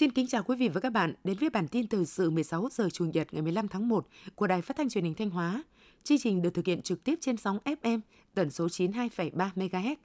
Xin 0.00 0.12
kính 0.12 0.26
chào 0.26 0.42
quý 0.42 0.56
vị 0.56 0.68
và 0.68 0.80
các 0.80 0.90
bạn 0.90 1.14
đến 1.24 1.36
với 1.40 1.50
bản 1.50 1.68
tin 1.68 1.86
thời 1.86 2.06
sự 2.06 2.30
16 2.30 2.68
giờ 2.72 2.88
Chủ 2.92 3.04
nhật 3.04 3.34
ngày 3.34 3.42
15 3.42 3.68
tháng 3.68 3.88
1 3.88 4.06
của 4.34 4.46
Đài 4.46 4.62
Phát 4.62 4.76
thanh 4.76 4.88
Truyền 4.88 5.04
hình 5.04 5.14
Thanh 5.14 5.30
Hóa. 5.30 5.62
Chương 6.02 6.18
trình 6.18 6.42
được 6.42 6.54
thực 6.54 6.66
hiện 6.66 6.82
trực 6.82 7.04
tiếp 7.04 7.14
trên 7.20 7.36
sóng 7.36 7.58
FM 7.64 8.00
tần 8.34 8.50
số 8.50 8.66
92,3 8.66 9.50
MHz. 9.54 9.96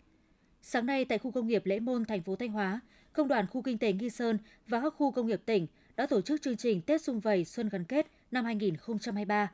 Sáng 0.61 0.85
nay 0.85 1.05
tại 1.05 1.17
khu 1.17 1.31
công 1.31 1.47
nghiệp 1.47 1.65
Lễ 1.65 1.79
Môn, 1.79 2.05
thành 2.05 2.23
phố 2.23 2.35
Thanh 2.35 2.49
Hóa, 2.49 2.79
Công 3.13 3.27
đoàn 3.27 3.47
khu 3.47 3.61
kinh 3.61 3.77
tế 3.77 3.93
Nghi 3.93 4.09
Sơn 4.09 4.37
và 4.67 4.81
các 4.81 4.93
khu 4.97 5.11
công 5.11 5.27
nghiệp 5.27 5.41
tỉnh 5.45 5.67
đã 5.95 6.05
tổ 6.05 6.21
chức 6.21 6.41
chương 6.41 6.57
trình 6.57 6.81
Tết 6.81 7.01
Xung 7.01 7.19
Vầy 7.19 7.45
Xuân 7.45 7.69
Gắn 7.69 7.83
Kết 7.83 8.07
năm 8.31 8.45
2023. 8.45 9.51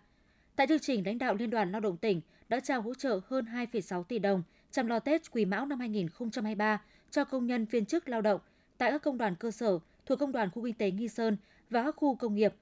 Tại 0.55 0.67
chương 0.67 0.79
trình, 0.79 1.05
lãnh 1.05 1.17
đạo 1.17 1.35
Liên 1.35 1.49
đoàn 1.49 1.71
Lao 1.71 1.81
động 1.81 1.97
tỉnh 1.97 2.21
đã 2.49 2.59
trao 2.59 2.81
hỗ 2.81 2.93
trợ 2.93 3.19
hơn 3.27 3.45
2,6 3.45 4.03
tỷ 4.03 4.19
đồng 4.19 4.43
chăm 4.71 4.87
lo 4.87 4.99
Tết 4.99 5.31
Quý 5.31 5.45
Mão 5.45 5.65
năm 5.65 5.79
2023 5.79 6.81
cho 7.11 7.23
công 7.23 7.47
nhân 7.47 7.65
viên 7.65 7.85
chức 7.85 8.09
lao 8.09 8.21
động 8.21 8.41
tại 8.77 8.91
các 8.91 9.01
công 9.01 9.17
đoàn 9.17 9.35
cơ 9.35 9.51
sở 9.51 9.79
thuộc 10.11 10.19
Công 10.19 10.31
đoàn 10.31 10.49
khu 10.51 10.63
kinh 10.63 10.73
tế 10.73 10.91
Nghi 10.91 11.07
Sơn 11.07 11.37
và 11.69 11.83
các 11.83 11.95
khu 11.95 12.15
công 12.15 12.35
nghiệp. 12.35 12.53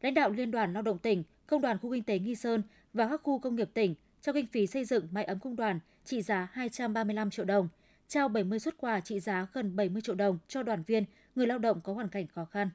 Lãnh 0.00 0.14
đạo 0.14 0.30
Liên 0.30 0.50
đoàn 0.50 0.72
Lao 0.72 0.82
động 0.82 0.98
tỉnh, 0.98 1.24
Công 1.46 1.60
đoàn 1.60 1.78
khu 1.78 1.92
kinh 1.92 2.02
tế 2.02 2.18
Nghi 2.18 2.34
Sơn 2.34 2.62
và 2.92 3.08
các 3.08 3.20
khu 3.22 3.38
công 3.38 3.56
nghiệp 3.56 3.70
tỉnh 3.74 3.94
trao 4.20 4.32
kinh 4.32 4.46
phí 4.46 4.66
xây 4.66 4.84
dựng 4.84 5.08
mái 5.10 5.24
ấm 5.24 5.38
công 5.38 5.56
đoàn 5.56 5.80
trị 6.04 6.22
giá 6.22 6.48
235 6.52 7.30
triệu 7.30 7.44
đồng, 7.44 7.68
trao 8.08 8.28
70 8.28 8.58
xuất 8.58 8.74
quà 8.78 9.00
trị 9.00 9.20
giá 9.20 9.46
gần 9.52 9.76
70 9.76 10.02
triệu 10.02 10.14
đồng 10.14 10.38
cho 10.48 10.62
đoàn 10.62 10.82
viên, 10.86 11.04
người 11.34 11.46
lao 11.46 11.58
động 11.58 11.80
có 11.84 11.92
hoàn 11.92 12.08
cảnh 12.08 12.26
khó 12.26 12.44
khăn. 12.44 12.70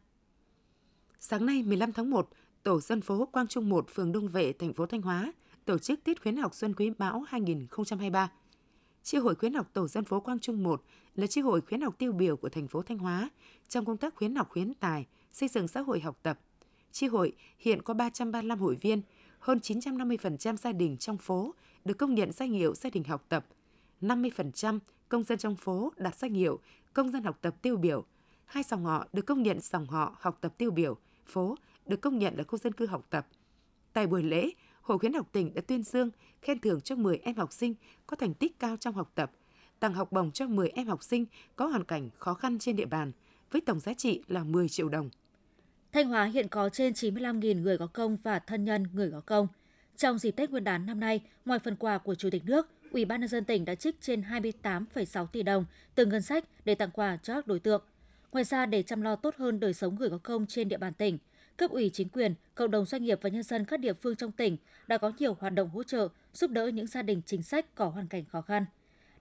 Sáng 1.20 1.46
nay 1.46 1.64
15 1.64 1.92
tháng 1.92 2.10
1, 2.10 2.30
Tổ 2.64 2.82
dân 2.82 3.02
phố 3.02 3.26
Quang 3.26 3.48
Trung 3.48 3.70
1, 3.70 3.86
phường 3.90 4.12
Đông 4.12 4.28
Vệ, 4.28 4.54
thành 4.54 4.74
phố 4.74 4.86
Thanh 4.86 5.02
Hóa 5.02 5.34
tổ 5.66 5.78
chức 5.78 6.04
tiết 6.04 6.22
khuyến 6.22 6.38
học 6.38 6.56
Xuân 6.56 6.74
Quý 6.74 6.92
Mão 6.98 7.24
2023. 7.28 8.32
Chi 9.06 9.18
hội 9.18 9.36
khuyến 9.36 9.54
học 9.54 9.68
Tổ 9.74 9.88
dân 9.88 10.06
phố 10.06 10.20
Quang 10.20 10.40
Trung 10.40 10.64
1 10.64 10.84
là 11.16 11.28
chi 11.28 11.42
hội 11.42 11.62
khuyến 11.62 11.82
học 11.82 11.96
tiêu 11.98 12.12
biểu 12.12 12.38
của 12.38 12.50
thành 12.50 12.68
phố 12.68 12.82
Thanh 12.82 12.98
Hóa 12.98 13.30
trong 13.68 13.86
công 13.86 13.98
tác 13.98 14.16
khuyến 14.16 14.36
học 14.36 14.50
khuyến 14.50 14.74
tài, 14.74 15.06
xây 15.32 15.50
dựng 15.50 15.68
xã 15.68 15.82
hội 15.82 16.00
học 16.00 16.20
tập. 16.24 16.40
Chi 16.92 17.08
hội 17.08 17.34
hiện 17.60 17.82
có 17.82 17.94
335 17.94 18.60
hội 18.60 18.76
viên, 18.76 19.02
hơn 19.40 19.60
950% 19.60 20.58
gia 20.58 20.72
đình 20.72 20.98
trong 20.98 21.18
phố 21.18 21.54
được 21.86 21.98
công 21.98 22.16
nhận 22.16 22.32
danh 22.32 22.52
hiệu 22.52 22.76
gia 22.76 22.90
đình 22.90 23.04
học 23.04 23.26
tập, 23.30 23.46
50% 24.02 24.80
công 25.10 25.24
dân 25.24 25.38
trong 25.38 25.56
phố 25.56 25.92
đạt 25.98 26.16
danh 26.16 26.34
hiệu 26.34 26.60
công 26.94 27.12
dân 27.12 27.24
học 27.24 27.38
tập 27.42 27.56
tiêu 27.62 27.78
biểu, 27.78 28.06
hai 28.46 28.64
dòng 28.64 28.86
họ 28.86 29.08
được 29.14 29.26
công 29.26 29.44
nhận 29.44 29.60
dòng 29.60 29.86
họ 29.86 30.16
học 30.20 30.38
tập 30.42 30.54
tiêu 30.58 30.72
biểu, 30.72 30.98
phố 31.26 31.56
được 31.86 32.02
công 32.02 32.20
nhận 32.20 32.38
là 32.38 32.44
khu 32.44 32.58
dân 32.58 32.74
cư 32.74 32.86
học 32.86 33.06
tập. 33.10 33.28
Tại 33.94 34.08
buổi 34.08 34.24
lễ, 34.24 34.52
Hội 34.86 35.00
khuyến 35.00 35.14
học 35.14 35.30
tỉnh 35.32 35.54
đã 35.54 35.62
tuyên 35.68 35.84
dương, 35.84 36.10
khen 36.42 36.60
thưởng 36.60 36.82
cho 36.82 36.96
10 36.96 37.18
em 37.18 37.36
học 37.36 37.54
sinh 37.54 37.76
có 38.08 38.16
thành 38.16 38.34
tích 38.34 38.60
cao 38.60 38.78
trong 38.78 38.94
học 38.94 39.12
tập, 39.16 39.32
tặng 39.80 39.94
học 39.94 40.12
bổng 40.12 40.32
cho 40.32 40.48
10 40.48 40.70
em 40.70 40.88
học 40.88 41.04
sinh 41.04 41.26
có 41.56 41.66
hoàn 41.66 41.84
cảnh 41.84 42.10
khó 42.18 42.34
khăn 42.34 42.60
trên 42.60 42.76
địa 42.76 42.86
bàn, 42.86 43.12
với 43.52 43.62
tổng 43.62 43.80
giá 43.80 43.94
trị 43.94 44.22
là 44.28 44.44
10 44.44 44.70
triệu 44.70 44.90
đồng. 44.90 45.10
Thanh 45.92 46.08
Hóa 46.08 46.26
hiện 46.26 46.48
có 46.48 46.70
trên 46.70 46.94
95.000 46.94 47.62
người 47.62 47.78
có 47.78 47.88
công 47.88 48.18
và 48.24 48.40
thân 48.40 48.66
nhân 48.66 48.88
người 48.94 49.12
có 49.12 49.22
công. 49.22 49.48
Trong 49.98 50.18
dịp 50.18 50.32
Tết 50.32 50.52
Nguyên 50.52 50.64
đán 50.64 50.86
năm 50.86 51.00
nay, 51.00 51.22
ngoài 51.46 51.60
phần 51.60 51.76
quà 51.76 51.98
của 51.98 52.16
Chủ 52.16 52.30
tịch 52.32 52.46
nước, 52.46 52.70
Ủy 52.92 53.06
ban 53.06 53.20
nhân 53.20 53.30
dân 53.30 53.46
tỉnh 53.46 53.66
đã 53.66 53.76
trích 53.76 54.02
trên 54.02 54.22
28,6 54.22 55.28
tỷ 55.28 55.44
đồng 55.44 55.66
từ 55.96 56.06
ngân 56.06 56.22
sách 56.22 56.46
để 56.66 56.76
tặng 56.76 56.92
quà 56.94 57.18
cho 57.24 57.34
các 57.34 57.48
đối 57.48 57.60
tượng. 57.60 57.84
Ngoài 58.32 58.44
ra 58.44 58.66
để 58.66 58.84
chăm 58.84 59.02
lo 59.02 59.16
tốt 59.16 59.36
hơn 59.38 59.60
đời 59.60 59.74
sống 59.74 59.96
người 59.96 60.10
có 60.10 60.18
công 60.18 60.46
trên 60.48 60.70
địa 60.70 60.78
bàn 60.78 60.94
tỉnh, 60.94 61.18
cấp 61.58 61.72
ủy 61.72 61.90
chính 61.94 62.10
quyền, 62.10 62.36
cộng 62.56 62.72
đồng 62.72 62.86
doanh 62.86 63.04
nghiệp 63.04 63.20
và 63.22 63.30
nhân 63.30 63.44
dân 63.44 63.66
các 63.66 63.80
địa 63.80 63.94
phương 63.94 64.16
trong 64.16 64.32
tỉnh 64.32 64.58
đã 64.88 64.98
có 64.98 65.12
nhiều 65.20 65.38
hoạt 65.40 65.54
động 65.54 65.70
hỗ 65.70 65.84
trợ 65.84 66.08
giúp 66.34 66.52
đỡ 66.52 66.68
những 66.68 66.88
gia 66.88 67.02
đình 67.02 67.22
chính 67.26 67.44
sách 67.44 67.76
có 67.76 67.88
hoàn 67.88 68.08
cảnh 68.08 68.26
khó 68.26 68.42
khăn. 68.42 68.66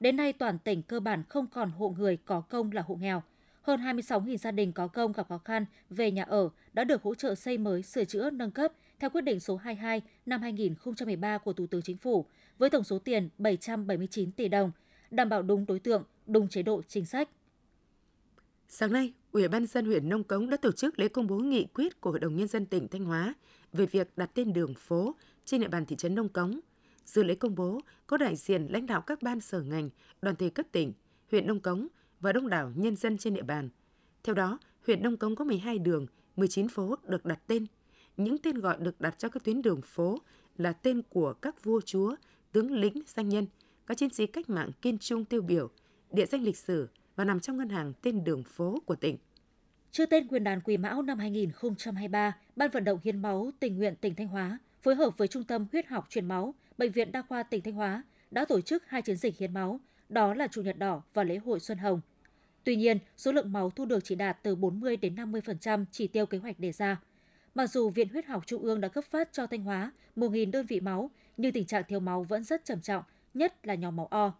Đến 0.01 0.17
nay 0.17 0.33
toàn 0.33 0.59
tỉnh 0.59 0.83
cơ 0.83 1.01
bản 1.01 1.23
không 1.29 1.47
còn 1.47 1.71
hộ 1.71 1.95
người 1.99 2.17
có 2.17 2.41
công 2.41 2.73
là 2.73 2.83
hộ 2.83 2.95
nghèo. 2.95 3.23
Hơn 3.63 3.81
26.000 3.81 4.37
gia 4.37 4.51
đình 4.51 4.73
có 4.73 4.87
công 4.89 5.13
gặp 5.13 5.29
khó 5.29 5.39
khăn 5.39 5.67
về 5.91 6.11
nhà 6.11 6.23
ở 6.23 6.49
đã 6.73 6.85
được 6.85 7.03
hỗ 7.03 7.15
trợ 7.15 7.35
xây 7.35 7.59
mới, 7.59 7.83
sửa 7.83 8.05
chữa, 8.05 8.31
nâng 8.31 8.51
cấp 8.51 8.73
theo 9.01 9.11
quyết 9.11 9.21
định 9.21 9.41
số 9.41 9.57
22 9.57 10.03
năm 10.27 10.43
2013 10.43 11.39
của 11.39 11.53
Thủ 11.53 11.67
tướng 11.67 11.83
Chính 11.83 11.97
phủ 11.97 12.27
với 12.59 12.71
tổng 12.71 12.85
số 12.85 12.99
tiền 12.99 13.29
779 13.39 14.33
tỷ 14.33 14.49
đồng, 14.49 14.71
đảm 15.11 15.29
bảo 15.29 15.43
đúng 15.43 15.67
đối 15.67 15.79
tượng, 15.79 16.05
đúng 16.27 16.49
chế 16.49 16.63
độ 16.63 16.83
chính 16.89 17.07
sách. 17.07 17.29
Sáng 18.69 18.93
nay, 18.93 19.13
Ủy 19.35 19.49
ban 19.49 19.67
dân 19.67 19.87
huyện 19.87 20.09
Nông 20.09 20.25
Cống 20.25 20.51
đã 20.51 20.57
tổ 20.57 20.73
chức 20.73 20.99
lễ 20.99 21.09
công 21.09 21.27
bố 21.27 21.39
nghị 21.39 21.67
quyết 21.75 22.01
của 22.01 22.11
Hội 22.11 22.21
đồng 22.21 22.37
Nhân 22.37 22.49
dân 22.49 22.67
tỉnh 22.67 22.89
Thanh 22.89 23.05
Hóa 23.05 23.35
về 23.73 23.87
việc 23.87 24.13
đặt 24.17 24.31
tên 24.35 24.53
đường 24.53 24.75
phố 24.75 25.15
trên 25.45 25.61
địa 25.61 25.69
bàn 25.69 25.87
thị 25.87 25.97
trấn 25.97 26.15
Nông 26.15 26.29
Cống. 26.29 26.61
Dự 27.05 27.23
lễ 27.23 27.35
công 27.35 27.55
bố 27.55 27.81
có 28.07 28.17
đại 28.17 28.37
diện 28.37 28.67
lãnh 28.71 28.87
đạo 28.87 29.01
các 29.01 29.23
ban 29.23 29.41
sở 29.41 29.61
ngành, 29.61 29.91
đoàn 30.23 30.37
thể 30.37 30.51
cấp 30.51 30.67
tỉnh, 30.73 30.93
huyện 31.31 31.47
Nông 31.47 31.61
Cống 31.61 31.89
và 32.21 32.33
đông 32.33 32.49
đảo 32.49 32.73
nhân 32.75 32.97
dân 32.97 33.19
trên 33.19 33.35
địa 33.35 33.43
bàn. 33.43 33.69
Theo 34.23 34.35
đó, 34.35 34.59
huyện 34.87 35.03
Nông 35.03 35.17
Cống 35.17 35.37
có 35.37 35.45
12 35.45 35.79
đường, 35.79 36.07
19 36.37 36.69
phố 36.69 36.97
được 37.09 37.25
đặt 37.25 37.41
tên. 37.47 37.67
Những 38.17 38.39
tên 38.39 38.59
gọi 38.59 38.77
được 38.81 39.01
đặt 39.01 39.19
cho 39.19 39.29
các 39.29 39.45
tuyến 39.45 39.63
đường 39.63 39.83
phố 39.83 40.19
là 40.57 40.73
tên 40.73 41.03
của 41.03 41.33
các 41.33 41.65
vua 41.65 41.81
chúa, 41.81 42.17
tướng 42.53 42.73
lĩnh, 42.73 43.03
danh 43.07 43.29
nhân, 43.29 43.47
các 43.87 43.99
chiến 43.99 44.11
sĩ 44.11 44.27
cách 44.27 44.51
mạng 44.51 44.71
kiên 44.83 44.99
trung 44.99 45.25
tiêu 45.25 45.43
biểu, 45.43 45.71
địa 46.11 46.27
danh 46.27 46.43
lịch 46.43 46.57
sử, 46.57 46.89
và 47.17 47.25
nằm 47.25 47.41
trong 47.41 47.57
ngân 47.57 47.69
hàng 47.69 47.93
tên 48.03 48.25
đường 48.25 48.45
phố 48.45 48.79
của 48.87 48.97
tỉnh. 48.97 49.17
Trước 49.91 50.11
tên 50.11 50.27
Nguyên 50.27 50.45
đán 50.45 50.61
Quý 50.61 50.77
Mão 50.77 51.03
năm 51.03 51.19
2023, 51.19 52.37
Ban 52.57 52.71
vận 52.71 52.85
động 52.85 52.99
hiến 53.05 53.23
máu 53.23 53.51
tình 53.61 53.77
nguyện 53.77 53.95
tỉnh 53.97 54.15
Thanh 54.15 54.29
Hóa 54.29 54.59
phối 54.83 54.95
hợp 54.95 55.19
với 55.19 55.29
Trung 55.29 55.45
tâm 55.45 55.67
huyết 55.73 55.87
học 55.87 56.07
truyền 56.11 56.29
máu, 56.29 56.55
Bệnh 56.79 56.93
viện 56.93 57.13
Đa 57.13 57.23
khoa 57.23 57.43
tỉnh 57.43 57.63
Thanh 57.63 57.75
Hóa 57.75 58.03
đã 58.31 58.45
tổ 58.45 58.61
chức 58.61 58.83
hai 58.87 59.03
chiến 59.03 59.17
dịch 59.17 59.39
hiến 59.39 59.55
máu, 59.55 59.81
đó 60.09 60.35
là 60.35 60.47
Chủ 60.47 60.63
nhật 60.63 60.79
đỏ 60.79 61.03
và 61.15 61.25
lễ 61.25 61.37
hội 61.37 61.61
Xuân 61.61 61.79
Hồng. 61.79 62.01
Tuy 62.65 62.77
nhiên, 62.77 62.99
số 63.17 63.33
lượng 63.33 63.53
máu 63.53 63.71
thu 63.71 63.85
được 63.85 64.05
chỉ 64.05 64.15
đạt 64.15 64.43
từ 64.43 64.57
40 64.57 64.97
đến 64.97 65.15
50% 65.15 65.85
chỉ 65.91 66.07
tiêu 66.07 66.27
kế 66.27 66.39
hoạch 66.39 66.61
đề 66.61 66.73
ra. 66.73 67.01
Mặc 67.55 67.67
dù 67.67 67.91
Viện 67.91 68.09
Huyết 68.09 68.27
học 68.27 68.47
Trung 68.47 68.63
ương 68.63 68.81
đã 68.81 68.89
cấp 68.89 69.05
phát 69.05 69.29
cho 69.33 69.47
Thanh 69.47 69.63
Hóa 69.63 69.93
1.000 70.17 70.51
đơn 70.51 70.67
vị 70.67 70.81
máu, 70.81 71.11
nhưng 71.37 71.53
tình 71.53 71.67
trạng 71.67 71.83
thiếu 71.89 72.01
máu 72.01 72.23
vẫn 72.23 72.45
rất 72.45 72.65
trầm 72.65 72.81
trọng, 72.81 73.05
nhất 73.35 73.67
là 73.67 73.75
nhóm 73.75 73.97
máu 73.97 74.07
O. 74.07 74.33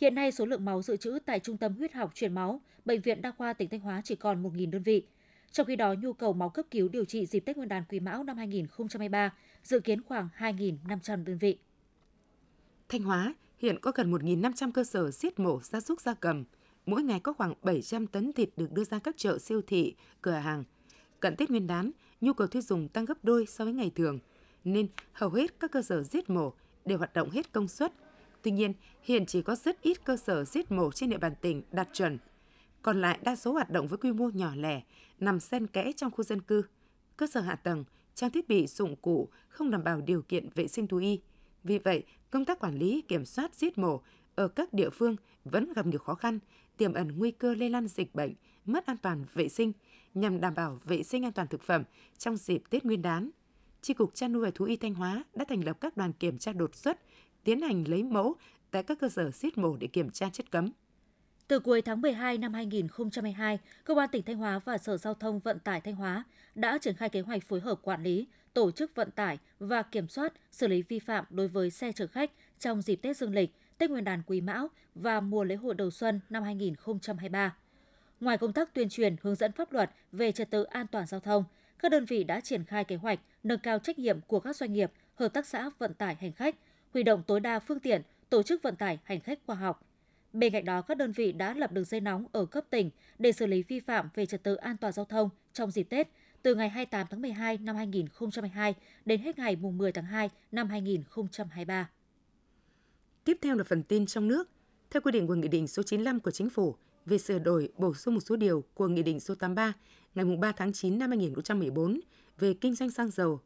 Hiện 0.00 0.14
nay 0.14 0.32
số 0.32 0.46
lượng 0.46 0.64
máu 0.64 0.82
dự 0.82 0.96
trữ 0.96 1.18
tại 1.26 1.40
Trung 1.40 1.56
tâm 1.56 1.74
huyết 1.76 1.92
học 1.92 2.10
truyền 2.14 2.34
máu, 2.34 2.60
Bệnh 2.84 3.00
viện 3.00 3.22
Đa 3.22 3.30
khoa 3.30 3.52
tỉnh 3.52 3.68
Thanh 3.68 3.80
Hóa 3.80 4.00
chỉ 4.04 4.14
còn 4.14 4.42
1.000 4.42 4.70
đơn 4.70 4.82
vị. 4.82 5.06
Trong 5.52 5.66
khi 5.66 5.76
đó, 5.76 5.94
nhu 5.94 6.12
cầu 6.12 6.32
máu 6.32 6.48
cấp 6.48 6.66
cứu 6.70 6.88
điều 6.88 7.04
trị 7.04 7.26
dịp 7.26 7.40
Tết 7.40 7.56
Nguyên 7.56 7.68
đán 7.68 7.84
Quý 7.88 8.00
Mão 8.00 8.24
năm 8.24 8.36
2023 8.36 9.34
dự 9.62 9.80
kiến 9.80 10.02
khoảng 10.02 10.28
2.500 10.38 11.24
đơn 11.24 11.38
vị. 11.38 11.58
Thanh 12.88 13.02
Hóa 13.02 13.34
hiện 13.58 13.78
có 13.80 13.92
gần 13.94 14.12
1.500 14.12 14.72
cơ 14.72 14.84
sở 14.84 15.10
giết 15.10 15.38
mổ 15.38 15.60
gia 15.62 15.80
súc 15.80 16.00
gia 16.00 16.14
cầm. 16.14 16.44
Mỗi 16.86 17.02
ngày 17.02 17.20
có 17.20 17.32
khoảng 17.32 17.54
700 17.62 18.06
tấn 18.06 18.32
thịt 18.32 18.48
được 18.56 18.72
đưa 18.72 18.84
ra 18.84 18.98
các 18.98 19.16
chợ 19.18 19.38
siêu 19.38 19.62
thị, 19.66 19.94
cửa 20.22 20.32
hàng. 20.32 20.64
Cận 21.20 21.36
Tết 21.36 21.50
Nguyên 21.50 21.66
đán, 21.66 21.90
nhu 22.20 22.32
cầu 22.32 22.46
tiêu 22.46 22.62
dùng 22.62 22.88
tăng 22.88 23.04
gấp 23.04 23.24
đôi 23.24 23.46
so 23.46 23.64
với 23.64 23.74
ngày 23.74 23.92
thường, 23.94 24.18
nên 24.64 24.88
hầu 25.12 25.30
hết 25.30 25.60
các 25.60 25.70
cơ 25.70 25.82
sở 25.82 26.02
giết 26.02 26.30
mổ 26.30 26.52
đều 26.84 26.98
hoạt 26.98 27.14
động 27.14 27.30
hết 27.30 27.52
công 27.52 27.68
suất– 27.68 27.92
Tuy 28.42 28.50
nhiên, 28.50 28.72
hiện 29.02 29.26
chỉ 29.26 29.42
có 29.42 29.54
rất 29.54 29.82
ít 29.82 30.04
cơ 30.04 30.16
sở 30.16 30.44
giết 30.44 30.72
mổ 30.72 30.92
trên 30.92 31.10
địa 31.10 31.18
bàn 31.18 31.34
tỉnh 31.40 31.62
đạt 31.72 31.88
chuẩn. 31.92 32.18
Còn 32.82 33.00
lại 33.00 33.18
đa 33.22 33.36
số 33.36 33.52
hoạt 33.52 33.70
động 33.70 33.88
với 33.88 33.98
quy 33.98 34.12
mô 34.12 34.28
nhỏ 34.28 34.52
lẻ, 34.56 34.82
nằm 35.18 35.40
xen 35.40 35.66
kẽ 35.66 35.92
trong 35.96 36.10
khu 36.10 36.24
dân 36.24 36.40
cư. 36.40 36.62
Cơ 37.16 37.26
sở 37.26 37.40
hạ 37.40 37.54
tầng, 37.54 37.84
trang 38.14 38.30
thiết 38.30 38.48
bị 38.48 38.66
dụng 38.66 38.96
cụ 38.96 39.28
không 39.48 39.70
đảm 39.70 39.84
bảo 39.84 40.00
điều 40.00 40.22
kiện 40.22 40.48
vệ 40.54 40.68
sinh 40.68 40.86
thú 40.86 40.96
y. 40.96 41.20
Vì 41.64 41.78
vậy, 41.78 42.04
công 42.30 42.44
tác 42.44 42.58
quản 42.58 42.78
lý, 42.78 43.02
kiểm 43.08 43.24
soát 43.24 43.54
giết 43.54 43.78
mổ 43.78 44.00
ở 44.34 44.48
các 44.48 44.72
địa 44.72 44.90
phương 44.90 45.16
vẫn 45.44 45.72
gặp 45.72 45.86
nhiều 45.86 45.98
khó 45.98 46.14
khăn, 46.14 46.38
tiềm 46.76 46.92
ẩn 46.92 47.18
nguy 47.18 47.30
cơ 47.30 47.54
lây 47.54 47.70
lan 47.70 47.86
dịch 47.86 48.14
bệnh, 48.14 48.34
mất 48.64 48.86
an 48.86 48.96
toàn 48.96 49.24
vệ 49.34 49.48
sinh 49.48 49.72
nhằm 50.14 50.40
đảm 50.40 50.54
bảo 50.54 50.80
vệ 50.84 51.02
sinh 51.02 51.24
an 51.24 51.32
toàn 51.32 51.48
thực 51.48 51.62
phẩm 51.62 51.84
trong 52.18 52.36
dịp 52.36 52.62
Tết 52.70 52.84
Nguyên 52.84 53.02
đán. 53.02 53.30
Tri 53.82 53.94
cục 53.94 54.14
chăn 54.14 54.32
nuôi 54.32 54.42
và 54.42 54.50
thú 54.54 54.64
y 54.64 54.76
Thanh 54.76 54.94
Hóa 54.94 55.24
đã 55.34 55.44
thành 55.48 55.64
lập 55.64 55.76
các 55.80 55.96
đoàn 55.96 56.12
kiểm 56.12 56.38
tra 56.38 56.52
đột 56.52 56.74
xuất, 56.74 57.00
tiến 57.44 57.60
hành 57.60 57.84
lấy 57.88 58.02
mẫu 58.02 58.34
tại 58.70 58.82
các 58.82 58.98
cơ 59.00 59.08
sở 59.08 59.30
giết 59.30 59.58
mổ 59.58 59.76
để 59.76 59.86
kiểm 59.86 60.10
tra 60.10 60.28
chất 60.32 60.50
cấm. 60.50 60.70
Từ 61.48 61.58
cuối 61.58 61.82
tháng 61.82 62.00
12 62.00 62.38
năm 62.38 62.54
2022, 62.54 63.58
Công 63.84 63.98
an 63.98 64.08
tỉnh 64.12 64.22
Thanh 64.22 64.36
Hóa 64.36 64.60
và 64.64 64.78
Sở 64.78 64.96
Giao 64.96 65.14
thông 65.14 65.40
Vận 65.40 65.58
tải 65.58 65.80
Thanh 65.80 65.94
Hóa 65.94 66.24
đã 66.54 66.78
triển 66.78 66.96
khai 66.96 67.08
kế 67.08 67.20
hoạch 67.20 67.44
phối 67.44 67.60
hợp 67.60 67.80
quản 67.82 68.02
lý, 68.02 68.26
tổ 68.54 68.70
chức 68.70 68.94
vận 68.94 69.10
tải 69.10 69.38
và 69.58 69.82
kiểm 69.82 70.08
soát 70.08 70.32
xử 70.50 70.68
lý 70.68 70.82
vi 70.82 70.98
phạm 70.98 71.24
đối 71.30 71.48
với 71.48 71.70
xe 71.70 71.92
chở 71.92 72.06
khách 72.06 72.30
trong 72.58 72.82
dịp 72.82 72.96
Tết 72.96 73.16
Dương 73.16 73.34
lịch, 73.34 73.50
Tết 73.78 73.90
Nguyên 73.90 74.04
đán 74.04 74.22
Quý 74.26 74.40
Mão 74.40 74.68
và 74.94 75.20
mùa 75.20 75.44
lễ 75.44 75.54
hội 75.54 75.74
đầu 75.74 75.90
xuân 75.90 76.20
năm 76.30 76.42
2023. 76.42 77.56
Ngoài 78.20 78.38
công 78.38 78.52
tác 78.52 78.74
tuyên 78.74 78.88
truyền 78.88 79.16
hướng 79.22 79.34
dẫn 79.34 79.52
pháp 79.52 79.72
luật 79.72 79.90
về 80.12 80.32
trật 80.32 80.50
tự 80.50 80.62
an 80.62 80.86
toàn 80.86 81.06
giao 81.06 81.20
thông, 81.20 81.44
các 81.78 81.90
đơn 81.90 82.04
vị 82.04 82.24
đã 82.24 82.40
triển 82.40 82.64
khai 82.64 82.84
kế 82.84 82.96
hoạch 82.96 83.20
nâng 83.42 83.58
cao 83.58 83.78
trách 83.78 83.98
nhiệm 83.98 84.20
của 84.26 84.40
các 84.40 84.56
doanh 84.56 84.72
nghiệp, 84.72 84.92
hợp 85.14 85.28
tác 85.28 85.46
xã 85.46 85.70
vận 85.78 85.94
tải 85.94 86.14
hành 86.14 86.32
khách 86.32 86.56
huy 86.94 87.02
động 87.02 87.22
tối 87.26 87.40
đa 87.40 87.58
phương 87.58 87.80
tiện, 87.80 88.02
tổ 88.30 88.42
chức 88.42 88.62
vận 88.62 88.76
tải 88.76 88.98
hành 89.04 89.20
khách 89.20 89.38
khoa 89.46 89.56
học. 89.56 89.86
Bên 90.32 90.52
cạnh 90.52 90.64
đó, 90.64 90.82
các 90.82 90.96
đơn 90.96 91.12
vị 91.12 91.32
đã 91.32 91.54
lập 91.54 91.72
đường 91.72 91.84
dây 91.84 92.00
nóng 92.00 92.26
ở 92.32 92.46
cấp 92.46 92.64
tỉnh 92.70 92.90
để 93.18 93.32
xử 93.32 93.46
lý 93.46 93.62
vi 93.62 93.80
phạm 93.80 94.08
về 94.14 94.26
trật 94.26 94.42
tự 94.42 94.54
an 94.54 94.76
toàn 94.76 94.92
giao 94.92 95.04
thông 95.04 95.28
trong 95.52 95.70
dịp 95.70 95.82
Tết 95.82 96.08
từ 96.42 96.54
ngày 96.54 96.68
28 96.68 97.06
tháng 97.10 97.22
12 97.22 97.58
năm 97.58 97.76
2022 97.76 98.74
đến 99.04 99.20
hết 99.20 99.38
ngày 99.38 99.56
10 99.56 99.92
tháng 99.92 100.04
2 100.04 100.30
năm 100.52 100.68
2023. 100.68 101.90
Tiếp 103.24 103.38
theo 103.42 103.56
là 103.56 103.64
phần 103.64 103.82
tin 103.82 104.06
trong 104.06 104.28
nước. 104.28 104.50
Theo 104.90 105.00
quy 105.00 105.12
định 105.12 105.26
của 105.26 105.34
Nghị 105.34 105.48
định 105.48 105.68
số 105.68 105.82
95 105.82 106.20
của 106.20 106.30
Chính 106.30 106.50
phủ, 106.50 106.76
về 107.06 107.18
sửa 107.18 107.38
đổi 107.38 107.72
bổ 107.76 107.94
sung 107.94 108.14
một 108.14 108.20
số 108.20 108.36
điều 108.36 108.64
của 108.74 108.88
Nghị 108.88 109.02
định 109.02 109.20
số 109.20 109.34
83 109.34 109.72
ngày 110.14 110.36
3 110.36 110.52
tháng 110.52 110.72
9 110.72 110.98
năm 110.98 111.10
2014 111.10 112.00
về 112.38 112.54
kinh 112.54 112.74
doanh 112.74 112.90
xăng 112.90 113.10
dầu. 113.10 113.40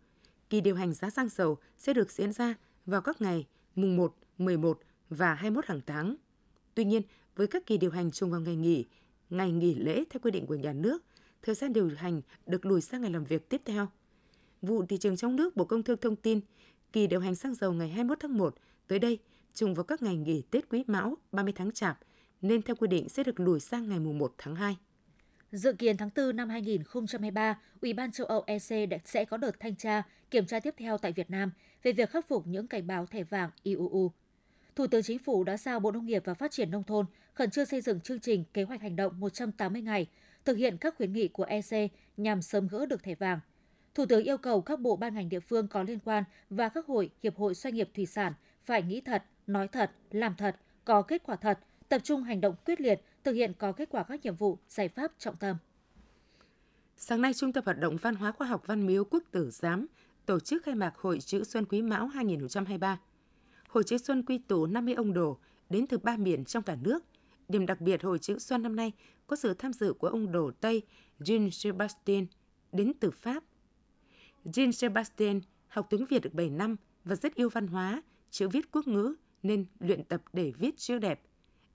Kỳ 0.51 0.61
điều 0.61 0.75
hành 0.75 0.95
giá 0.95 1.11
xăng 1.11 1.29
dầu 1.29 1.59
sẽ 1.79 1.93
được 1.93 2.11
diễn 2.11 2.33
ra 2.33 2.55
vào 2.87 3.01
các 3.01 3.21
ngày 3.21 3.47
mùng 3.75 3.97
1, 3.97 4.15
11 4.39 4.81
và 5.11 5.35
21 5.35 5.67
hàng 5.67 5.81
tháng. 5.87 6.17
Tuy 6.75 6.85
nhiên, 6.85 7.03
với 7.37 7.47
các 7.47 7.67
kỳ 7.67 7.79
điều 7.79 7.91
hành 7.91 8.11
trùng 8.11 8.31
vào 8.31 8.41
ngày 8.41 8.57
nghỉ, 8.57 8.85
ngày 9.31 9.53
nghỉ 9.53 9.75
lễ 9.75 10.05
theo 10.11 10.21
quy 10.23 10.31
định 10.31 10.47
của 10.47 10.55
nhà 10.55 10.73
nước, 10.73 11.05
thời 11.43 11.55
gian 11.55 11.73
điều 11.73 11.91
hành 11.97 12.21
được 12.47 12.67
lùi 12.67 12.81
sang 12.81 13.01
ngày 13.01 13.11
làm 13.11 13.25
việc 13.25 13.49
tiếp 13.49 13.63
theo. 13.65 13.89
Vụ 14.63 14.87
thị 14.87 14.99
trường 14.99 15.17
trong 15.17 15.37
nước 15.37 15.57
Bộ 15.57 15.65
Công 15.65 15.83
Thương 15.83 16.01
thông 16.01 16.17
tin, 16.17 16.41
kỳ 16.93 17.07
điều 17.07 17.21
hành 17.21 17.35
xăng 17.35 17.55
dầu 17.55 17.73
ngày 17.73 17.89
21 17.89 18.19
tháng 18.21 18.39
1 18.39 18.55
tới 18.89 18.99
đây 18.99 19.19
trùng 19.55 19.75
vào 19.75 19.85
các 19.85 20.03
ngày 20.03 20.17
nghỉ 20.17 20.43
Tết 20.51 20.69
Quý 20.69 20.85
Mão 20.87 21.17
30 21.33 21.53
tháng 21.57 21.73
Chạp, 21.73 21.99
nên 22.43 22.63
theo 22.63 22.77
quy 22.77 22.89
định 22.89 23.09
sẽ 23.09 23.25
được 23.25 23.41
lùi 23.41 23.61
sang 23.61 23.89
ngày 23.89 23.99
1 23.99 24.35
tháng 24.39 24.55
2. 24.55 24.77
Dự 25.53 25.73
kiến 25.73 25.97
tháng 25.97 26.11
4 26.17 26.37
năm 26.37 26.49
2023, 26.49 27.59
Ủy 27.81 27.93
ban 27.93 28.13
châu 28.13 28.27
Âu 28.27 28.45
EC 28.47 28.89
sẽ 29.05 29.25
có 29.25 29.37
đợt 29.37 29.61
thanh 29.61 29.77
tra, 29.77 30.03
kiểm 30.31 30.47
tra 30.47 30.61
tiếp 30.61 30.75
theo 30.79 30.99
tại 30.99 31.13
Việt 31.13 31.31
Nam 31.31 31.51
về 31.85 31.93
việc 31.93 32.11
khắc 32.11 32.29
phục 32.29 32.47
những 32.47 32.67
cảnh 32.67 32.87
báo 32.87 33.07
thẻ 33.07 33.23
vàng 33.23 33.51
IUU. 33.63 34.13
Thủ 34.77 34.87
tướng 34.87 35.03
Chính 35.03 35.19
phủ 35.19 35.45
đã 35.45 35.57
giao 35.57 35.81
Bộ 35.81 35.91
Nông 35.91 36.07
nghiệp 36.07 36.23
và 36.25 36.35
Phát 36.35 36.51
triển 36.51 36.71
Nông 36.71 36.85
thôn 36.85 37.07
khẩn 37.35 37.51
trương 37.51 37.67
xây 37.67 37.81
dựng 37.81 38.01
chương 38.01 38.21
trình 38.21 38.45
kế 38.53 38.63
hoạch 38.63 38.83
hành 38.83 38.97
động 38.97 39.21
180 39.21 39.83
ngày, 39.83 40.07
thực 40.45 40.57
hiện 40.57 40.77
các 40.79 40.95
khuyến 40.97 41.13
nghị 41.13 41.29
của 41.29 41.45
EC 41.45 41.93
nhằm 42.17 42.43
sớm 42.43 42.69
gỡ 42.69 42.87
được 42.87 43.03
thẻ 43.03 43.15
vàng. 43.15 43.41
Thủ 43.95 44.07
tướng 44.07 44.25
yêu 44.25 44.39
cầu 44.39 44.61
các 44.61 44.81
bộ 44.81 44.97
ban 44.97 45.15
ngành 45.15 45.29
địa 45.29 45.41
phương 45.41 45.69
có 45.69 45.83
liên 45.83 45.99
quan 46.05 46.25
và 46.51 46.69
các 46.69 46.87
hội, 46.87 47.11
hiệp 47.23 47.37
hội 47.37 47.55
doanh 47.55 47.75
nghiệp 47.75 47.91
thủy 47.95 48.07
sản 48.07 48.33
phải 48.65 48.83
nghĩ 48.83 49.01
thật, 49.01 49.25
nói 49.47 49.69
thật, 49.69 49.91
làm 50.11 50.35
thật, 50.35 50.57
có 50.85 51.03
kết 51.03 51.23
quả 51.23 51.37
thật, 51.37 51.59
tập 51.89 52.01
trung 52.05 52.23
hành 52.23 52.41
động 52.41 52.55
quyết 52.67 52.81
liệt, 52.81 53.01
thực 53.25 53.33
hiện 53.33 53.53
có 53.59 53.73
kết 53.73 53.89
quả 53.91 54.03
các 54.03 54.25
nhiệm 54.25 54.37
vụ, 54.37 54.59
giải 54.69 54.89
pháp 54.89 55.13
trọng 55.19 55.37
tâm. 55.37 55.57
Sáng 56.97 57.23
nay, 57.23 57.35
Trung 57.35 57.53
tâm 57.53 57.65
Hoạt 57.65 57.79
động 57.79 57.97
Văn 57.97 58.15
hóa 58.15 58.33
Khoa 58.33 58.47
học 58.47 58.63
Văn 58.67 58.87
miếu 58.87 59.05
Quốc 59.05 59.23
tử 59.31 59.51
Giám 59.51 59.87
tổ 60.27 60.41
chức 60.41 60.63
khai 60.63 60.75
mạc 60.75 60.97
Hội 60.97 61.21
chữ 61.21 61.45
Xuân 61.45 61.65
Quý 61.65 61.83
Mão 61.83 62.07
2023. 62.07 63.01
Hội 63.69 63.85
chữ 63.85 63.99
Xuân 63.99 64.23
quy 64.23 64.39
tụ 64.39 64.67
50 64.67 64.95
ông 64.95 65.13
đồ 65.13 65.39
đến 65.71 65.87
từ 65.87 65.99
ba 65.99 66.17
miền 66.17 66.45
trong 66.45 66.63
cả 66.63 66.77
nước. 66.83 67.05
Điểm 67.49 67.67
đặc 67.67 67.81
biệt 67.81 68.03
Hội 68.03 68.19
chữ 68.19 68.39
Xuân 68.39 68.63
năm 68.63 68.77
nay 68.77 68.93
có 69.27 69.37
sự 69.37 69.55
tham 69.55 69.73
dự 69.73 69.93
của 69.93 70.09
ông 70.09 70.33
đồ 70.33 70.51
Tây 70.61 70.83
Jean 71.21 71.51
Sebastien 71.51 72.27
đến 72.73 72.93
từ 73.01 73.11
Pháp. 73.11 73.45
Jean 74.45 74.71
Sebastien 74.71 75.41
học 75.69 75.87
tiếng 75.91 76.07
Việt 76.07 76.23
được 76.23 76.35
7 76.35 76.51
năm 76.51 76.77
và 77.05 77.17
rất 77.17 77.35
yêu 77.35 77.49
văn 77.49 77.67
hóa, 77.67 78.03
chữ 78.31 78.49
viết 78.49 78.73
quốc 78.73 78.87
ngữ 78.87 79.15
nên 79.43 79.67
luyện 79.79 80.05
tập 80.05 80.23
để 80.33 80.53
viết 80.59 80.77
chữ 80.77 80.99
đẹp. 80.99 81.23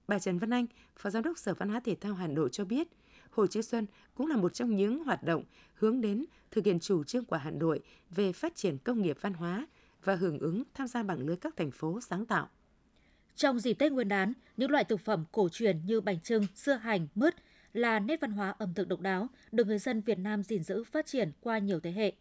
Bà 0.07 0.19
Trần 0.19 0.40
Văn 0.40 0.50
Anh, 0.50 0.66
Phó 0.96 1.10
Giám 1.10 1.24
đốc 1.24 1.38
Sở 1.38 1.54
Văn 1.54 1.69
hóa 1.69 1.80
Thể 1.80 1.96
thao 1.96 2.13
Hà 2.13 2.28
Nội 2.28 2.50
cho 2.51 2.66
biết, 2.66 2.88
Hội 3.29 3.47
chữ 3.47 3.61
Xuân 3.61 3.85
cũng 4.15 4.27
là 4.27 4.37
một 4.37 4.53
trong 4.53 4.75
những 4.75 5.03
hoạt 5.03 5.23
động 5.23 5.43
hướng 5.73 6.01
đến 6.01 6.25
thực 6.51 6.65
hiện 6.65 6.79
chủ 6.79 7.03
trương 7.03 7.25
của 7.25 7.35
Hà 7.35 7.51
Nội 7.51 7.81
về 8.09 8.33
phát 8.33 8.55
triển 8.55 8.77
công 8.77 9.01
nghiệp 9.01 9.17
văn 9.21 9.33
hóa 9.33 9.67
và 10.03 10.15
hưởng 10.15 10.39
ứng 10.39 10.63
tham 10.73 10.87
gia 10.87 11.03
mạng 11.03 11.27
lưới 11.27 11.35
các 11.35 11.57
thành 11.57 11.71
phố 11.71 12.01
sáng 12.01 12.25
tạo. 12.25 12.49
Trong 13.35 13.59
dịp 13.59 13.73
Tết 13.73 13.91
Nguyên 13.91 14.07
đán, 14.07 14.33
những 14.57 14.71
loại 14.71 14.83
thực 14.83 14.99
phẩm 14.99 15.25
cổ 15.31 15.49
truyền 15.49 15.85
như 15.85 16.01
bánh 16.01 16.19
trưng, 16.19 16.45
dưa 16.55 16.73
hành, 16.73 17.07
mứt 17.15 17.35
là 17.73 17.99
nét 17.99 18.21
văn 18.21 18.31
hóa 18.31 18.55
ẩm 18.57 18.73
thực 18.73 18.87
độc 18.87 19.01
đáo 19.01 19.27
được 19.51 19.67
người 19.67 19.79
dân 19.79 20.01
Việt 20.01 20.19
Nam 20.19 20.43
gìn 20.43 20.63
giữ 20.63 20.83
phát 20.83 21.05
triển 21.05 21.31
qua 21.41 21.57
nhiều 21.57 21.79
thế 21.79 21.91
hệ. 21.91 22.13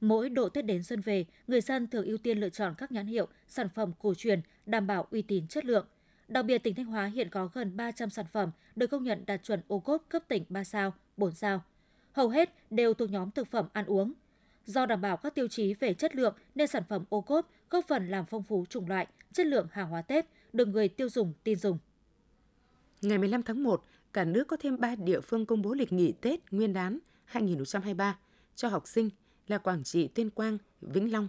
Mỗi 0.00 0.28
độ 0.28 0.48
Tết 0.48 0.64
đến 0.64 0.82
xuân 0.82 1.00
về, 1.00 1.24
người 1.46 1.60
dân 1.60 1.86
thường 1.86 2.04
ưu 2.04 2.18
tiên 2.18 2.38
lựa 2.38 2.48
chọn 2.48 2.74
các 2.78 2.92
nhãn 2.92 3.06
hiệu, 3.06 3.28
sản 3.48 3.68
phẩm 3.68 3.92
cổ 3.98 4.14
truyền 4.14 4.40
đảm 4.66 4.86
bảo 4.86 5.06
uy 5.10 5.22
tín 5.22 5.46
chất 5.46 5.64
lượng. 5.64 5.86
Đặc 6.30 6.44
biệt, 6.44 6.58
tỉnh 6.58 6.74
Thanh 6.74 6.86
Hóa 6.86 7.06
hiện 7.06 7.28
có 7.30 7.48
gần 7.54 7.76
300 7.76 8.10
sản 8.10 8.26
phẩm 8.32 8.50
được 8.76 8.86
công 8.86 9.04
nhận 9.04 9.22
đạt 9.26 9.42
chuẩn 9.42 9.60
ô 9.68 9.78
cốp 9.78 10.04
cấp 10.08 10.22
tỉnh 10.28 10.44
3 10.48 10.64
sao, 10.64 10.94
4 11.16 11.34
sao. 11.34 11.62
Hầu 12.12 12.28
hết 12.28 12.54
đều 12.70 12.94
thuộc 12.94 13.10
nhóm 13.10 13.30
thực 13.30 13.50
phẩm 13.50 13.68
ăn 13.72 13.84
uống. 13.86 14.12
Do 14.66 14.86
đảm 14.86 15.00
bảo 15.00 15.16
các 15.16 15.34
tiêu 15.34 15.48
chí 15.48 15.74
về 15.74 15.94
chất 15.94 16.16
lượng 16.16 16.34
nên 16.54 16.66
sản 16.66 16.82
phẩm 16.88 17.04
ô 17.08 17.20
cốp 17.20 17.50
góp 17.70 17.84
phần 17.88 18.08
làm 18.08 18.24
phong 18.26 18.42
phú 18.42 18.64
chủng 18.68 18.88
loại, 18.88 19.06
chất 19.32 19.46
lượng 19.46 19.68
hàng 19.72 19.88
hóa 19.88 20.02
Tết 20.02 20.26
được 20.52 20.68
người 20.68 20.88
tiêu 20.88 21.08
dùng 21.08 21.32
tin 21.44 21.58
dùng. 21.58 21.78
Ngày 23.02 23.18
15 23.18 23.42
tháng 23.42 23.62
1, 23.62 23.84
cả 24.12 24.24
nước 24.24 24.44
có 24.44 24.56
thêm 24.56 24.80
3 24.80 24.94
địa 24.94 25.20
phương 25.20 25.46
công 25.46 25.62
bố 25.62 25.74
lịch 25.74 25.92
nghỉ 25.92 26.12
Tết 26.20 26.40
Nguyên 26.52 26.72
đán 26.72 26.98
2023 27.24 28.18
cho 28.54 28.68
học 28.68 28.86
sinh 28.86 29.10
là 29.46 29.58
Quảng 29.58 29.84
Trị, 29.84 30.08
Tuyên 30.08 30.30
Quang, 30.30 30.58
Vĩnh 30.80 31.12
Long. 31.12 31.28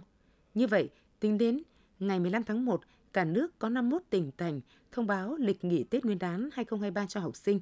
Như 0.54 0.66
vậy, 0.66 0.88
tính 1.20 1.38
đến 1.38 1.62
ngày 1.98 2.20
15 2.20 2.42
tháng 2.42 2.64
1, 2.64 2.82
cả 3.12 3.24
nước 3.24 3.58
có 3.58 3.68
51 3.68 4.02
tỉnh 4.10 4.30
thành 4.38 4.60
thông 4.92 5.06
báo 5.06 5.36
lịch 5.38 5.64
nghỉ 5.64 5.84
Tết 5.84 6.04
Nguyên 6.04 6.18
đán 6.18 6.48
2023 6.52 7.06
cho 7.06 7.20
học 7.20 7.36
sinh. 7.36 7.60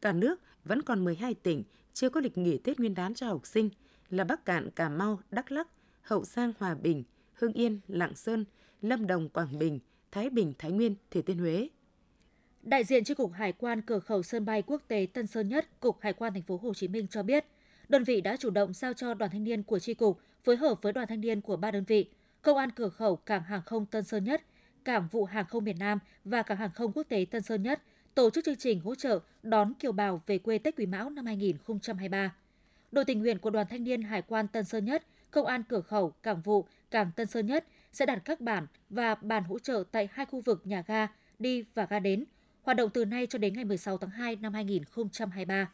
Cả 0.00 0.12
nước 0.12 0.40
vẫn 0.64 0.82
còn 0.82 1.04
12 1.04 1.34
tỉnh 1.34 1.62
chưa 1.92 2.08
có 2.08 2.20
lịch 2.20 2.38
nghỉ 2.38 2.58
Tết 2.58 2.78
Nguyên 2.78 2.94
đán 2.94 3.14
cho 3.14 3.26
học 3.26 3.46
sinh 3.46 3.70
là 4.10 4.24
Bắc 4.24 4.44
Cạn, 4.44 4.70
Cà 4.70 4.88
Mau, 4.88 5.20
Đắk 5.30 5.52
Lắk, 5.52 5.68
Hậu 6.02 6.24
Giang, 6.24 6.52
Hòa 6.58 6.74
Bình, 6.74 7.04
Hưng 7.34 7.52
Yên, 7.52 7.80
Lạng 7.88 8.14
Sơn, 8.14 8.44
Lâm 8.82 9.06
Đồng, 9.06 9.28
Quảng 9.28 9.58
Bình, 9.58 9.78
Thái 10.12 10.30
Bình, 10.30 10.52
Thái 10.58 10.72
Nguyên, 10.72 10.94
Thừa 11.10 11.22
Thiên 11.22 11.38
Huế. 11.38 11.68
Đại 12.62 12.84
diện 12.84 13.04
chi 13.04 13.14
cục 13.14 13.32
Hải 13.32 13.52
quan 13.52 13.82
cửa 13.82 13.98
khẩu 13.98 14.22
sân 14.22 14.44
bay 14.44 14.62
quốc 14.62 14.82
tế 14.88 15.06
Tân 15.12 15.26
Sơn 15.26 15.48
Nhất, 15.48 15.80
cục 15.80 16.00
Hải 16.00 16.12
quan 16.12 16.32
thành 16.32 16.42
phố 16.42 16.56
Hồ 16.56 16.74
Chí 16.74 16.88
Minh 16.88 17.06
cho 17.10 17.22
biết, 17.22 17.44
đơn 17.88 18.04
vị 18.04 18.20
đã 18.20 18.36
chủ 18.36 18.50
động 18.50 18.72
giao 18.72 18.92
cho 18.92 19.14
đoàn 19.14 19.30
thanh 19.30 19.44
niên 19.44 19.62
của 19.62 19.78
chi 19.78 19.94
cục 19.94 20.20
phối 20.44 20.56
hợp 20.56 20.82
với 20.82 20.92
đoàn 20.92 21.08
thanh 21.08 21.20
niên 21.20 21.40
của 21.40 21.56
ba 21.56 21.70
đơn 21.70 21.84
vị, 21.84 22.10
công 22.42 22.56
an 22.56 22.70
cửa 22.70 22.88
khẩu 22.88 23.16
cảng 23.16 23.42
hàng 23.42 23.62
không 23.66 23.86
Tân 23.86 24.04
Sơn 24.04 24.24
Nhất, 24.24 24.42
cảng 24.84 25.08
vụ 25.10 25.24
hàng 25.24 25.46
không 25.46 25.64
miền 25.64 25.78
Nam 25.78 25.98
và 26.24 26.42
cảng 26.42 26.58
hàng 26.58 26.70
không 26.74 26.92
quốc 26.92 27.02
tế 27.08 27.26
Tân 27.30 27.42
Sơn 27.42 27.62
Nhất 27.62 27.82
tổ 28.14 28.30
chức 28.30 28.44
chương 28.44 28.56
trình 28.56 28.80
hỗ 28.80 28.94
trợ 28.94 29.20
đón 29.42 29.74
kiều 29.74 29.92
bào 29.92 30.22
về 30.26 30.38
quê 30.38 30.58
Tết 30.58 30.76
Quý 30.76 30.86
Mão 30.86 31.10
năm 31.10 31.26
2023. 31.26 32.34
Đội 32.92 33.04
tình 33.04 33.20
nguyện 33.20 33.38
của 33.38 33.50
đoàn 33.50 33.66
thanh 33.70 33.84
niên 33.84 34.02
Hải 34.02 34.22
quan 34.22 34.48
Tân 34.48 34.64
Sơn 34.64 34.84
Nhất, 34.84 35.06
công 35.30 35.46
an 35.46 35.62
cửa 35.68 35.80
khẩu, 35.80 36.10
cảng 36.10 36.40
vụ, 36.40 36.64
cảng 36.90 37.10
Tân 37.16 37.26
Sơn 37.26 37.46
Nhất 37.46 37.64
sẽ 37.92 38.06
đặt 38.06 38.22
các 38.24 38.40
bản 38.40 38.66
và 38.90 39.14
bàn 39.14 39.44
hỗ 39.44 39.58
trợ 39.58 39.84
tại 39.92 40.08
hai 40.12 40.26
khu 40.26 40.40
vực 40.40 40.62
nhà 40.64 40.82
ga 40.86 41.06
đi 41.38 41.64
và 41.74 41.86
ga 41.90 41.98
đến, 41.98 42.24
hoạt 42.62 42.76
động 42.76 42.90
từ 42.90 43.04
nay 43.04 43.26
cho 43.26 43.38
đến 43.38 43.54
ngày 43.54 43.64
16 43.64 43.98
tháng 43.98 44.10
2 44.10 44.36
năm 44.36 44.54
2023. 44.54 45.70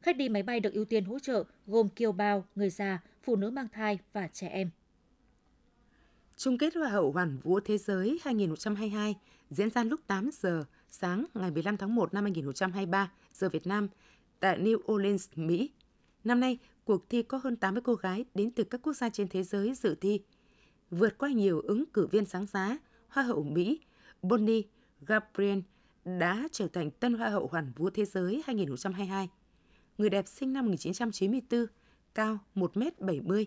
Khách 0.00 0.16
đi 0.16 0.28
máy 0.28 0.42
bay 0.42 0.60
được 0.60 0.74
ưu 0.74 0.84
tiên 0.84 1.04
hỗ 1.04 1.18
trợ 1.18 1.44
gồm 1.66 1.88
kiều 1.88 2.12
bào, 2.12 2.44
người 2.54 2.70
già, 2.70 2.98
phụ 3.22 3.36
nữ 3.36 3.50
mang 3.50 3.68
thai 3.72 3.98
và 4.12 4.28
trẻ 4.32 4.48
em. 4.48 4.70
Chung 6.36 6.58
kết 6.58 6.74
Hoa 6.74 6.88
hậu 6.88 7.12
Hoàn 7.12 7.38
vũ 7.38 7.60
Thế 7.60 7.78
giới 7.78 8.18
2022 8.22 9.14
diễn 9.50 9.70
ra 9.70 9.84
lúc 9.84 10.00
8 10.06 10.30
giờ 10.32 10.64
sáng 10.90 11.24
ngày 11.34 11.50
15 11.50 11.76
tháng 11.76 11.94
1 11.94 12.14
năm 12.14 12.24
2023 12.24 13.12
giờ 13.32 13.48
Việt 13.48 13.66
Nam 13.66 13.88
tại 14.40 14.58
New 14.58 14.92
Orleans, 14.92 15.28
Mỹ. 15.34 15.70
Năm 16.24 16.40
nay, 16.40 16.58
cuộc 16.84 17.08
thi 17.08 17.22
có 17.22 17.40
hơn 17.44 17.56
80 17.56 17.82
cô 17.84 17.94
gái 17.94 18.24
đến 18.34 18.50
từ 18.50 18.64
các 18.64 18.82
quốc 18.82 18.92
gia 18.92 19.08
trên 19.08 19.28
thế 19.28 19.42
giới 19.42 19.74
dự 19.74 19.94
thi. 19.94 20.20
Vượt 20.90 21.18
qua 21.18 21.28
nhiều 21.28 21.60
ứng 21.60 21.84
cử 21.86 22.06
viên 22.06 22.24
sáng 22.24 22.46
giá, 22.46 22.78
Hoa 23.08 23.24
hậu 23.24 23.42
Mỹ 23.42 23.80
Bonnie 24.22 24.62
Gabriel 25.00 25.58
đã 26.04 26.48
trở 26.52 26.68
thành 26.68 26.90
tân 26.90 27.14
Hoa 27.14 27.28
hậu 27.28 27.46
Hoàn 27.46 27.72
vũ 27.76 27.90
Thế 27.90 28.04
giới 28.04 28.42
2022 28.46 29.28
người 29.98 30.10
đẹp 30.10 30.28
sinh 30.28 30.52
năm 30.52 30.64
1994, 30.64 31.66
cao 32.14 32.38
1m70. 32.54 33.44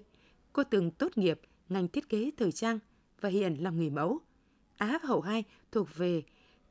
Cô 0.54 0.64
từng 0.64 0.92
tốt 0.92 1.18
nghiệp 1.18 1.42
ngành 1.70 1.88
thiết 1.88 2.10
kế 2.10 2.32
thời 2.38 2.52
trang 2.52 2.80
và 3.22 3.30
hiện 3.30 3.64
làm 3.64 3.78
người 3.78 3.90
mẫu. 3.90 4.20
Á 4.78 5.00
hậu 5.04 5.22
2 5.22 5.44
thuộc 5.72 5.96
về 5.96 6.24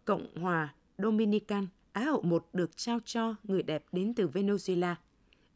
Cộng 0.05 0.37
hòa 0.37 0.75
Dominican. 0.99 1.67
Á 1.93 2.05
hậu 2.05 2.23
1 2.23 2.49
được 2.53 2.77
trao 2.77 2.99
cho 3.05 3.35
người 3.43 3.63
đẹp 3.63 3.85
đến 3.93 4.15
từ 4.15 4.29
Venezuela. 4.29 4.95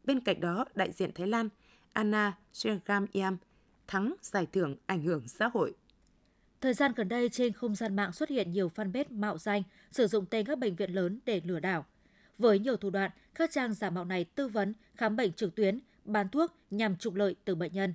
Bên 0.03 0.19
cạnh 0.19 0.39
đó, 0.39 0.65
đại 0.75 0.91
diện 0.91 1.11
Thái 1.15 1.27
Lan 1.27 1.49
Anna 1.93 2.37
Sriram 2.53 3.05
Yam 3.13 3.37
thắng 3.87 4.13
giải 4.21 4.45
thưởng 4.45 4.75
ảnh 4.85 5.03
hưởng 5.03 5.27
xã 5.27 5.49
hội. 5.53 5.73
Thời 6.61 6.73
gian 6.73 6.91
gần 6.95 7.09
đây 7.09 7.29
trên 7.29 7.53
không 7.53 7.75
gian 7.75 7.95
mạng 7.95 8.11
xuất 8.11 8.29
hiện 8.29 8.51
nhiều 8.51 8.71
fanpage 8.75 9.05
mạo 9.09 9.37
danh 9.37 9.63
sử 9.91 10.07
dụng 10.07 10.25
tên 10.25 10.45
các 10.45 10.57
bệnh 10.59 10.75
viện 10.75 10.91
lớn 10.91 11.19
để 11.25 11.41
lừa 11.45 11.59
đảo. 11.59 11.85
Với 12.37 12.59
nhiều 12.59 12.77
thủ 12.77 12.89
đoạn, 12.89 13.11
các 13.35 13.51
trang 13.51 13.73
giả 13.73 13.89
mạo 13.89 14.05
này 14.05 14.25
tư 14.25 14.47
vấn, 14.47 14.73
khám 14.95 15.15
bệnh 15.15 15.33
trực 15.33 15.55
tuyến, 15.55 15.79
bán 16.05 16.29
thuốc 16.29 16.55
nhằm 16.71 16.97
trục 16.97 17.15
lợi 17.15 17.35
từ 17.45 17.55
bệnh 17.55 17.73
nhân. 17.73 17.93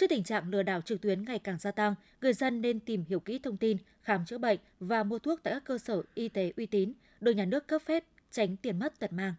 Trước 0.00 0.06
tình 0.06 0.24
trạng 0.24 0.50
lừa 0.50 0.62
đảo 0.62 0.80
trực 0.80 1.00
tuyến 1.00 1.24
ngày 1.24 1.38
càng 1.38 1.58
gia 1.58 1.70
tăng, 1.70 1.94
người 2.20 2.32
dân 2.32 2.62
nên 2.62 2.80
tìm 2.80 3.04
hiểu 3.08 3.20
kỹ 3.20 3.38
thông 3.38 3.56
tin, 3.56 3.76
khám 4.02 4.24
chữa 4.26 4.38
bệnh 4.38 4.58
và 4.80 5.02
mua 5.02 5.18
thuốc 5.18 5.40
tại 5.42 5.54
các 5.54 5.64
cơ 5.64 5.78
sở 5.78 6.02
y 6.14 6.28
tế 6.28 6.52
uy 6.56 6.66
tín, 6.66 6.92
được 7.20 7.32
nhà 7.32 7.44
nước 7.44 7.66
cấp 7.66 7.82
phép, 7.82 8.04
tránh 8.30 8.56
tiền 8.56 8.78
mất 8.78 8.98
tật 8.98 9.12
mang. 9.12 9.34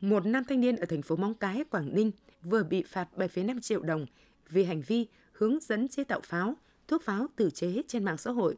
Một 0.00 0.26
nam 0.26 0.44
thanh 0.44 0.60
niên 0.60 0.76
ở 0.76 0.86
thành 0.86 1.02
phố 1.02 1.16
Móng 1.16 1.34
Cái, 1.34 1.64
Quảng 1.70 1.94
Ninh 1.94 2.10
vừa 2.42 2.62
bị 2.62 2.82
phạt 2.82 3.08
7,5 3.16 3.60
triệu 3.60 3.82
đồng 3.82 4.06
vì 4.48 4.64
hành 4.64 4.80
vi 4.80 5.06
hướng 5.32 5.58
dẫn 5.60 5.88
chế 5.88 6.04
tạo 6.04 6.20
pháo, 6.20 6.54
thuốc 6.88 7.02
pháo 7.02 7.26
tự 7.36 7.50
chế 7.50 7.82
trên 7.88 8.04
mạng 8.04 8.18
xã 8.18 8.30
hội. 8.30 8.56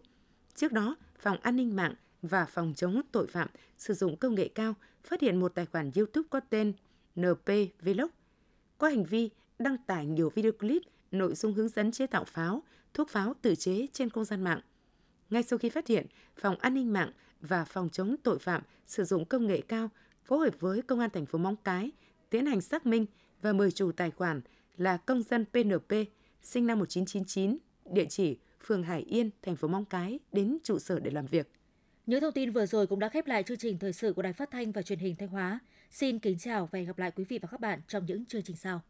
Trước 0.54 0.72
đó, 0.72 0.96
Phòng 1.18 1.38
An 1.42 1.56
ninh 1.56 1.76
mạng 1.76 1.94
và 2.22 2.44
Phòng 2.44 2.74
chống 2.76 3.00
tội 3.12 3.26
phạm 3.26 3.48
sử 3.78 3.94
dụng 3.94 4.16
công 4.16 4.34
nghệ 4.34 4.48
cao 4.54 4.74
phát 5.04 5.20
hiện 5.20 5.40
một 5.40 5.54
tài 5.54 5.66
khoản 5.66 5.90
YouTube 5.96 6.26
có 6.30 6.40
tên 6.40 6.72
NP 7.20 7.50
Vlog 7.82 8.10
có 8.78 8.88
hành 8.88 9.04
vi 9.04 9.30
đăng 9.58 9.76
tải 9.78 10.06
nhiều 10.06 10.30
video 10.34 10.52
clip 10.52 10.82
nội 11.10 11.34
dung 11.34 11.54
hướng 11.54 11.68
dẫn 11.68 11.92
chế 11.92 12.06
tạo 12.06 12.24
pháo, 12.24 12.62
thuốc 12.94 13.08
pháo 13.08 13.34
tự 13.42 13.54
chế 13.54 13.86
trên 13.92 14.10
không 14.10 14.24
gian 14.24 14.44
mạng. 14.44 14.60
Ngay 15.30 15.42
sau 15.42 15.58
khi 15.58 15.68
phát 15.68 15.86
hiện, 15.86 16.06
Phòng 16.36 16.56
An 16.56 16.74
ninh 16.74 16.92
mạng 16.92 17.12
và 17.40 17.64
Phòng 17.64 17.88
chống 17.92 18.16
tội 18.22 18.38
phạm 18.38 18.62
sử 18.86 19.04
dụng 19.04 19.24
công 19.24 19.46
nghệ 19.46 19.60
cao 19.68 19.90
phối 20.24 20.38
hợp 20.38 20.60
với 20.60 20.82
Công 20.82 21.00
an 21.00 21.10
thành 21.10 21.26
phố 21.26 21.38
Móng 21.38 21.56
Cái 21.64 21.90
tiến 22.30 22.46
hành 22.46 22.60
xác 22.60 22.86
minh 22.86 23.06
và 23.42 23.52
mời 23.52 23.70
chủ 23.70 23.92
tài 23.92 24.10
khoản 24.10 24.40
là 24.76 24.96
công 24.96 25.22
dân 25.22 25.44
PNP 25.44 25.92
sinh 26.42 26.66
năm 26.66 26.78
1999, 26.78 27.58
địa 27.90 28.06
chỉ 28.08 28.38
phường 28.64 28.82
Hải 28.82 29.00
Yên, 29.00 29.30
thành 29.42 29.56
phố 29.56 29.68
Móng 29.68 29.84
Cái 29.84 30.18
đến 30.32 30.58
trụ 30.64 30.78
sở 30.78 31.00
để 31.00 31.10
làm 31.10 31.26
việc. 31.26 31.52
Những 32.06 32.20
thông 32.20 32.32
tin 32.32 32.52
vừa 32.52 32.66
rồi 32.66 32.86
cũng 32.86 32.98
đã 32.98 33.08
khép 33.08 33.26
lại 33.26 33.42
chương 33.42 33.58
trình 33.58 33.78
thời 33.78 33.92
sự 33.92 34.12
của 34.12 34.22
Đài 34.22 34.32
Phát 34.32 34.50
thanh 34.50 34.72
và 34.72 34.82
Truyền 34.82 34.98
hình 34.98 35.16
Thanh 35.16 35.28
Hóa. 35.28 35.58
Xin 35.90 36.18
kính 36.18 36.38
chào 36.38 36.68
và 36.72 36.76
hẹn 36.76 36.86
gặp 36.86 36.98
lại 36.98 37.10
quý 37.10 37.24
vị 37.24 37.38
và 37.42 37.48
các 37.50 37.60
bạn 37.60 37.80
trong 37.88 38.06
những 38.06 38.24
chương 38.24 38.42
trình 38.42 38.56
sau. 38.56 38.80